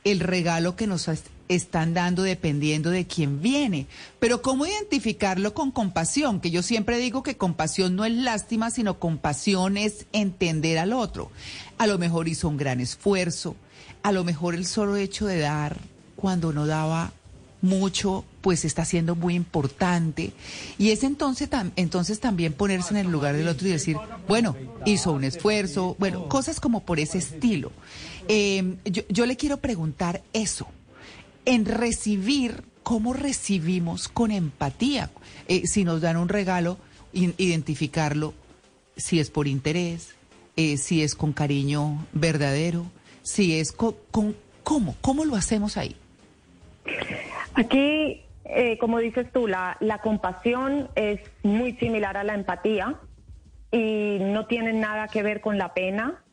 el 0.04 0.20
regalo 0.20 0.76
que 0.76 0.88
nos 0.88 1.08
están 1.48 1.94
dando 1.94 2.24
dependiendo 2.24 2.90
de 2.90 3.06
quién 3.06 3.42
viene, 3.42 3.88
pero 4.20 4.42
cómo 4.42 4.66
identificarlo 4.66 5.54
con 5.54 5.72
compasión, 5.72 6.40
que 6.40 6.52
yo 6.52 6.64
siempre 6.64 6.98
digo 6.98 7.24
que 7.24 7.38
compasión 7.38 7.96
no 7.96 8.06
es 8.06 8.14
lástima, 8.14 8.72
sino 8.72 9.00
compasión 9.00 9.78
es 9.78 10.06
entender 10.14 10.78
al 10.78 10.94
otro. 10.94 11.30
A 11.78 11.88
lo 11.88 11.98
mejor 11.98 12.28
hizo 12.28 12.48
un 12.48 12.58
gran 12.58 12.80
esfuerzo, 12.80 13.56
a 14.02 14.12
lo 14.12 14.24
mejor 14.24 14.56
el 14.56 14.66
solo 14.66 14.96
hecho 14.96 15.26
de 15.26 15.40
dar 15.40 15.78
cuando 16.16 16.54
no 16.54 16.66
daba 16.66 17.12
mucho, 17.62 18.26
pues 18.42 18.66
está 18.66 18.86
siendo 18.86 19.16
muy 19.16 19.36
importante. 19.36 20.34
Y 20.78 20.92
es 20.92 21.04
entonces, 21.04 21.50
entonces 21.76 22.20
también 22.20 22.54
ponerse 22.54 22.94
en 22.94 22.98
el 22.98 23.12
lugar 23.12 23.36
del 23.36 23.48
otro 23.48 23.68
y 23.68 23.72
decir, 23.72 23.98
bueno, 24.28 24.56
hizo 24.86 25.12
un 25.12 25.24
esfuerzo, 25.24 25.96
bueno, 26.00 26.28
cosas 26.28 26.60
como 26.60 26.84
por 26.84 27.00
ese 27.00 27.20
estilo. 27.20 27.72
Em, 28.28 28.78
yo, 28.86 29.26
le 29.26 29.38
quiero 29.38 29.58
preguntar 29.58 30.22
eso, 30.34 30.68
en 31.46 31.66
recibir, 31.66 32.64
¿cómo 32.84 33.14
recibimos 33.14 34.08
con 34.08 34.32
empatía? 34.32 35.12
Eh, 35.48 35.68
si 35.68 35.84
nos 35.84 36.02
dan 36.02 36.18
un 36.18 36.30
regalo, 36.30 36.78
identificarlo, 37.14 38.34
si 38.96 39.20
es 39.20 39.30
por 39.30 39.48
interés, 39.48 40.10
eh, 40.56 40.78
si 40.78 41.02
es 41.02 41.16
con 41.16 41.34
cariño 41.34 42.06
verdadero, 42.14 42.86
si 43.24 43.60
es 43.60 43.72
con, 43.72 43.96
con 44.12 44.36
¿cómo? 44.64 44.96
¿Cómo 45.02 45.26
lo 45.26 45.36
hacemos 45.36 45.78
ahí? 45.78 45.96
Aquí 47.56 48.26
eh, 48.46 48.78
como 48.80 49.00
dices 49.00 49.32
tú, 49.32 49.48
la, 49.48 49.78
la 49.80 50.00
compasión 50.00 50.90
es 50.96 51.20
muy 51.44 51.74
similar 51.78 52.18
a 52.18 52.24
la 52.24 52.34
empatía 52.34 52.96
y 53.72 54.18
no 54.20 54.46
tiene 54.48 54.74
nada 54.74 55.08
que 55.08 55.24
ver 55.24 55.42
con 55.42 55.58
la 55.58 55.74
pena. 55.74 56.24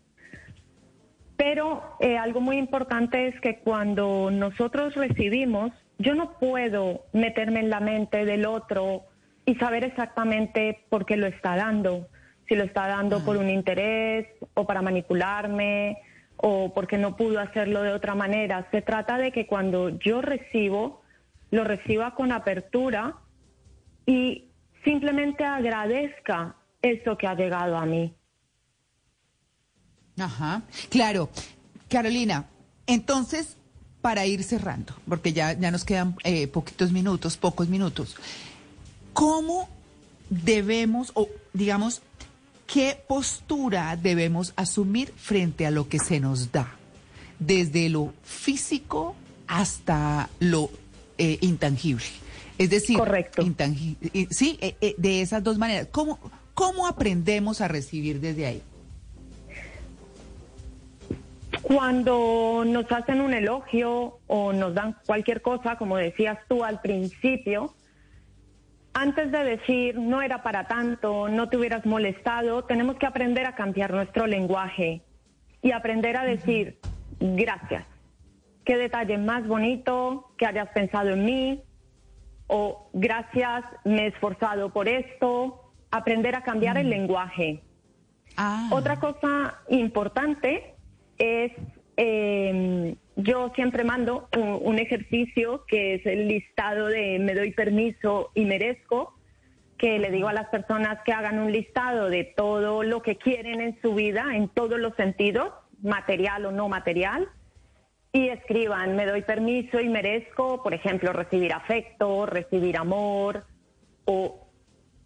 Pero 1.37 1.97
eh, 2.01 2.19
algo 2.19 2.41
muy 2.41 2.57
importante 2.57 3.29
es 3.29 3.41
que 3.41 3.61
cuando 3.61 4.31
nosotros 4.33 4.97
recibimos, 4.97 5.71
yo 5.99 6.15
no 6.15 6.33
puedo 6.39 7.05
meterme 7.13 7.61
en 7.61 7.71
la 7.71 7.81
mente 7.81 8.25
del 8.25 8.47
otro 8.47 9.05
y 9.45 9.55
saber 9.55 9.85
exactamente 9.85 10.81
por 10.89 11.07
qué 11.07 11.17
lo 11.17 11.27
está 11.29 11.55
dando. 11.55 12.09
Si 12.49 12.57
lo 12.57 12.65
está 12.65 12.89
dando 12.89 13.25
por 13.25 13.37
un 13.37 13.51
interés 13.51 14.27
o 14.55 14.67
para 14.67 14.83
manipularme 14.83 15.99
o 16.37 16.73
porque 16.75 16.99
no 16.99 17.15
pudo 17.17 17.39
hacerlo 17.39 17.83
de 17.83 17.93
otra 17.93 18.15
manera. 18.15 18.67
Se 18.73 18.83
trata 18.83 19.19
de 19.19 19.31
que 19.31 19.47
cuando 19.47 19.91
yo 19.99 20.23
recibo, 20.23 21.03
lo 21.51 21.65
reciba 21.65 22.15
con 22.15 22.33
apertura 22.33 23.17
y 24.07 24.49
simplemente 24.85 25.45
agradezca 25.45 26.57
eso 26.83 27.17
que 27.17 27.27
ha 27.27 27.35
llegado 27.35 27.77
a 27.77 27.87
mí. 27.87 28.15
Ajá, 30.19 30.63
claro. 30.91 31.31
Carolina, 31.89 32.47
entonces, 32.87 33.57
para 34.01 34.27
ir 34.27 34.43
cerrando, 34.43 34.95
porque 35.09 35.33
ya, 35.33 35.53
ya 35.53 35.71
nos 35.71 35.85
quedan 35.85 36.17
eh, 36.25 36.47
poquitos 36.49 36.93
minutos, 36.93 37.37
pocos 37.37 37.69
minutos, 37.69 38.17
¿cómo 39.13 39.69
debemos, 40.31 41.13
o 41.15 41.29
digamos, 41.53 42.03
qué 42.67 43.03
postura 43.09 43.97
debemos 43.97 44.53
asumir 44.57 45.13
frente 45.17 45.67
a 45.67 45.71
lo 45.71 45.89
que 45.89 45.99
se 45.99 46.21
nos 46.21 46.53
da? 46.53 46.75
Desde 47.39 47.89
lo 47.89 48.13
físico 48.23 49.15
hasta 49.47 50.29
lo 50.41 50.71
eh, 51.19 51.39
intangible. 51.41 52.07
Es 52.57 52.71
decir, 52.71 52.99
Correcto. 52.99 53.43
sí, 54.31 54.59
eh, 54.61 54.95
de 54.97 55.21
esas 55.21 55.45
dos 55.45 55.59
maneras. 55.59 55.89
¿Cómo, 55.93 56.19
¿Cómo 56.55 56.89
aprendemos 56.89 57.61
a 57.61 57.69
recibir 57.69 58.21
desde 58.21 58.47
ahí? 58.47 58.63
Cuando 61.63 62.65
nos 62.67 62.91
hacen 62.91 63.21
un 63.21 63.33
elogio 63.33 64.19
o 64.27 64.53
nos 64.53 64.75
dan 64.75 64.97
cualquier 65.07 65.43
cosa, 65.43 65.77
como 65.77 65.97
decías 65.97 66.39
tú 66.49 66.65
al 66.65 66.81
principio, 66.81 67.75
antes 68.93 69.31
de 69.31 69.45
decir 69.45 69.97
no 69.97 70.23
era 70.23 70.43
para 70.43 70.67
tanto, 70.67 71.29
no 71.29 71.49
te 71.49 71.57
hubieras 71.57 71.87
molestado, 71.87 72.65
tenemos 72.65 72.97
que 72.97 73.07
aprender 73.07 73.47
a 73.47 73.55
cambiar 73.55 73.93
nuestro 73.93 74.27
lenguaje 74.27 75.03
y 75.63 75.73
aprender 75.73 76.17
a 76.17 76.25
decir 76.25 76.79
gracias. 77.21 77.85
Qué 78.69 78.77
detalle 78.77 79.17
más 79.17 79.49
bonito 79.49 80.31
que 80.37 80.45
hayas 80.45 80.69
pensado 80.75 81.09
en 81.09 81.25
mí 81.25 81.63
o 82.49 82.91
gracias, 82.93 83.65
me 83.87 84.05
he 84.05 84.07
esforzado 84.09 84.75
por 84.75 84.91
esto. 84.91 85.73
Aprender 85.91 86.35
a 86.35 86.43
cambiar 86.43 86.77
el 86.77 86.91
lenguaje. 86.91 87.63
Ah. 88.37 88.69
Otra 88.71 89.01
cosa 89.01 89.63
importante 89.71 90.75
es, 91.17 91.53
eh, 91.97 92.95
yo 93.17 93.51
siempre 93.55 93.85
mando 93.85 94.29
un, 94.37 94.59
un, 94.61 94.79
ejercicio 94.79 95.65
que 95.67 95.95
es 95.95 96.05
el 96.05 96.29
listado 96.29 96.89
de 96.89 97.19
me 97.21 97.35
doy 97.35 97.53
permiso 97.53 98.33
y 98.35 98.45
merezco, 98.45 99.15
que 99.79 99.99
le 99.99 100.11
digo 100.11 100.29
a 100.29 100.35
las 100.35 100.49
personas 100.51 100.99
que 101.07 101.15
hagan 101.15 101.39
un 101.39 101.53
listado 101.53 102.11
de 102.11 102.25
todo 102.25 102.83
lo 102.83 103.01
que 103.01 103.17
quieren 103.17 103.63
en 103.63 103.81
su 103.81 103.95
vida, 103.95 104.37
en 104.37 104.51
todos 104.51 104.79
los 104.79 104.95
sentidos, 104.97 105.55
material 105.81 106.45
o 106.45 106.53
no 106.53 106.69
material, 106.69 107.31
y 108.13 108.29
escriban, 108.29 108.97
me 108.97 109.07
doy 109.07 109.23
permiso 109.23 109.81
y 109.81 109.89
merezco, 109.89 110.63
por 110.63 110.75
ejemplo, 110.75 111.13
recibir 111.13 111.53
afecto, 111.53 112.27
recibir 112.27 112.77
amor 112.77 113.45
o 114.05 114.49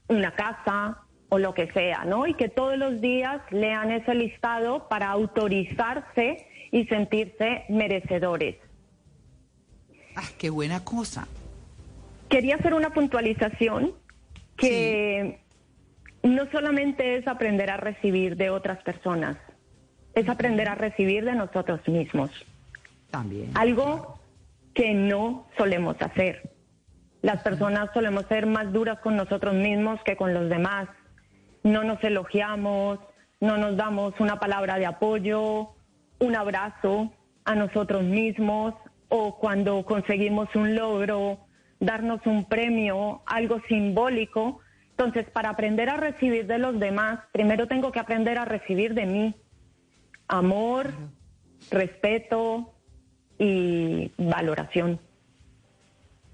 una 0.09 0.33
casa, 0.35 1.03
o 1.33 1.39
lo 1.39 1.55
que 1.55 1.73
sea, 1.73 2.05
¿no? 2.05 2.27
Y 2.27 2.35
que 2.35 2.51
todos 2.51 2.77
los 2.77 3.01
días 3.01 3.41
lean 3.51 3.91
ese 3.91 4.15
listado 4.15 4.87
para 4.91 5.09
autorizarse 5.09 6.47
y 6.71 6.85
sentirse 6.85 7.65
merecedores. 7.71 8.57
Ah, 10.15 10.29
qué 10.39 10.51
buena 10.51 10.85
cosa. 10.85 11.27
Quería 12.29 12.57
hacer 12.57 12.75
una 12.75 12.91
puntualización 12.91 13.95
que 14.59 15.41
sí. 16.23 16.29
no 16.29 16.51
solamente 16.51 17.17
es 17.17 17.27
aprender 17.27 17.71
a 17.71 17.79
recibir 17.79 18.37
de 18.37 18.51
otras 18.51 18.83
personas, 18.83 19.39
es 20.15 20.29
aprender 20.29 20.69
a 20.69 20.75
recibir 20.75 21.25
de 21.25 21.33
nosotros 21.33 21.81
mismos. 21.89 22.31
También. 23.13 23.51
Algo 23.55 24.19
que 24.75 24.95
no 24.95 25.47
solemos 25.57 25.97
hacer. 26.01 26.51
Las 27.21 27.43
personas 27.43 27.91
solemos 27.95 28.25
ser 28.27 28.47
más 28.47 28.73
duras 28.73 28.99
con 28.99 29.17
nosotros 29.17 29.55
mismos 29.55 30.01
que 30.05 30.17
con 30.17 30.35
los 30.35 30.49
demás 30.49 30.89
no 31.63 31.85
nos 31.85 32.03
elogiamos, 32.03 32.99
no 33.39 33.59
nos 33.59 33.77
damos 33.77 34.19
una 34.19 34.41
palabra 34.41 34.79
de 34.79 34.87
apoyo, 34.87 35.75
un 36.19 36.35
abrazo 36.35 37.13
a 37.45 37.55
nosotros 37.55 38.03
mismos 38.03 38.75
o 39.09 39.39
cuando 39.39 39.85
conseguimos 39.85 40.49
un 40.57 40.75
logro, 40.75 41.39
darnos 41.81 42.27
un 42.27 42.47
premio, 42.47 43.23
algo 43.27 43.61
simbólico. 43.69 44.61
Entonces, 44.91 45.29
para 45.31 45.51
aprender 45.51 45.91
a 45.91 45.99
recibir 45.99 46.47
de 46.47 46.59
los 46.59 46.81
demás, 46.81 47.21
primero 47.31 47.69
tengo 47.69 47.93
que 47.93 48.01
aprender 48.01 48.39
a 48.39 48.47
recibir 48.47 48.95
de 48.95 49.05
mí 49.05 49.35
amor, 50.29 50.93
respeto 51.71 52.72
y 53.43 54.13
valoración. 54.17 55.01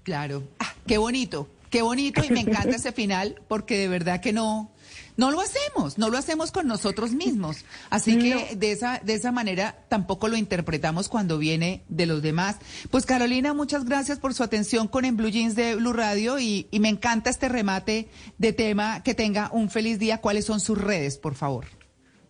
Claro. 0.03 0.43
Ah, 0.59 0.73
qué 0.85 0.99
bonito, 0.99 1.47
qué 1.71 1.81
bonito 1.81 2.23
y 2.23 2.29
me 2.29 2.41
encanta 2.41 2.75
ese 2.75 2.91
final 2.91 3.41
porque 3.47 3.77
de 3.79 3.87
verdad 3.87 4.21
que 4.21 4.31
no, 4.31 4.69
no 5.17 5.31
lo 5.31 5.41
hacemos, 5.41 5.97
no 5.97 6.09
lo 6.09 6.19
hacemos 6.19 6.51
con 6.51 6.67
nosotros 6.67 7.13
mismos. 7.13 7.65
Así 7.89 8.19
que 8.19 8.55
de 8.55 8.71
esa 8.71 8.99
de 9.03 9.15
esa 9.15 9.31
manera 9.31 9.75
tampoco 9.87 10.27
lo 10.27 10.37
interpretamos 10.37 11.09
cuando 11.09 11.39
viene 11.39 11.81
de 11.89 12.05
los 12.05 12.21
demás. 12.21 12.57
Pues 12.91 13.07
Carolina, 13.07 13.55
muchas 13.55 13.85
gracias 13.85 14.19
por 14.19 14.35
su 14.35 14.43
atención 14.43 14.87
con 14.87 15.03
En 15.03 15.17
Blue 15.17 15.29
Jeans 15.29 15.55
de 15.55 15.75
Blue 15.75 15.93
Radio 15.93 16.37
y, 16.37 16.67
y 16.69 16.79
me 16.79 16.89
encanta 16.89 17.31
este 17.31 17.49
remate 17.49 18.07
de 18.37 18.53
tema. 18.53 19.01
Que 19.01 19.15
tenga 19.15 19.49
un 19.51 19.71
feliz 19.71 19.97
día. 19.97 20.19
¿Cuáles 20.19 20.45
son 20.45 20.59
sus 20.59 20.77
redes, 20.77 21.17
por 21.17 21.33
favor? 21.33 21.65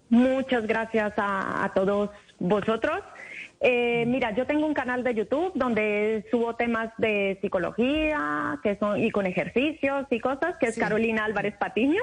Muchas 0.09 0.65
gracias 0.65 1.13
a, 1.17 1.65
a 1.65 1.73
todos 1.73 2.09
vosotros. 2.39 3.01
Eh, 3.61 4.05
mira, 4.07 4.33
yo 4.33 4.47
tengo 4.47 4.65
un 4.65 4.73
canal 4.73 5.03
de 5.03 5.13
YouTube 5.13 5.51
donde 5.53 6.25
subo 6.31 6.55
temas 6.55 6.93
de 6.97 7.37
psicología 7.41 8.57
que 8.63 8.77
son 8.77 9.03
y 9.03 9.11
con 9.11 9.25
ejercicios 9.25 10.07
y 10.09 10.21
cosas, 10.21 10.55
que 10.59 10.67
es 10.67 10.75
sí. 10.75 10.79
Carolina 10.79 11.25
Álvarez 11.25 11.57
Patiño. 11.57 12.01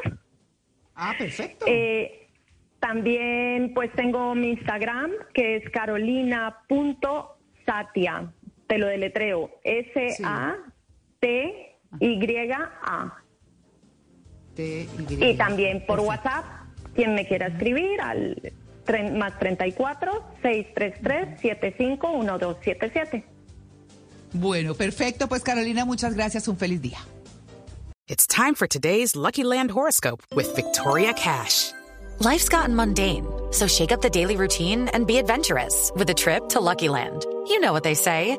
Ah, 0.95 1.15
perfecto. 1.19 1.65
Eh, 1.77 2.29
también 2.79 3.73
pues 3.75 3.91
tengo 3.93 4.35
mi 4.35 4.51
Instagram 4.51 5.11
que 5.33 5.57
es 5.57 5.71
carolina.satia. 5.71 8.31
Te 8.67 8.77
lo 8.79 8.87
deletreo. 8.87 9.51
S-A-T-Y-A. 9.65 10.27
Y 14.59 15.35
también 15.37 15.85
por 15.87 15.99
perfecto. 15.99 16.03
WhatsApp, 16.03 16.45
quien 16.95 17.15
me 17.15 17.27
quiera 17.27 17.49
escribir 17.49 18.01
al 18.01 18.53
más 19.19 19.39
34 19.39 20.25
633 20.43 21.41
751277. 21.41 23.25
Bueno, 24.33 24.75
perfecto. 24.75 25.29
Pues 25.29 25.43
Carolina, 25.43 25.85
muchas 25.85 26.15
gracias. 26.15 26.49
Un 26.49 26.57
feliz 26.57 26.81
día. 26.83 26.99
It's 28.09 28.27
time 28.27 28.55
for 28.55 28.69
today's 28.69 29.17
Lucky 29.17 29.43
Land 29.43 29.73
horoscope 29.73 30.23
with 30.35 30.55
Victoria 30.55 31.13
Cash. 31.13 31.73
Life's 32.21 32.49
gotten 32.49 32.75
mundane, 32.75 33.27
so 33.51 33.67
shake 33.67 33.93
up 33.93 34.01
the 34.01 34.09
daily 34.09 34.37
routine 34.37 34.89
and 34.95 35.07
be 35.07 35.19
adventurous 35.19 35.91
with 35.97 36.09
a 36.09 36.15
trip 36.15 36.49
to 36.51 36.61
Lucky 36.61 36.89
Land. 36.89 37.27
You 37.49 37.59
know 37.59 37.73
what 37.73 37.83
they 37.83 37.95
say. 37.95 38.39